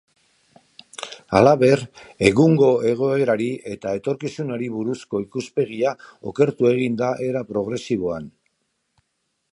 Halaber, 1.39 1.83
egungo 2.29 2.69
egoerari 2.93 3.51
eta 3.73 3.93
etorkizunari 3.99 4.71
buruzko 4.79 5.23
ikuspegia 5.27 5.95
okertu 6.33 6.73
egin 6.75 6.99
da 7.03 7.15
era 7.31 7.49
progresiboan. 7.55 8.31